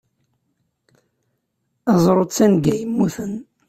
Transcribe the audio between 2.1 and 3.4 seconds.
d tanga yemmuten.